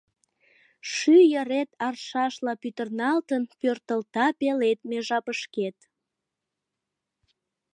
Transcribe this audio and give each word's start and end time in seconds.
Шӱй 0.91 1.23
йырет 1.33 1.69
аршашла 1.87 2.53
пӱтырналтын, 2.61 3.43
пӧртылта 3.59 4.25
пеледме 4.39 4.97
жапышкет. 5.07 5.77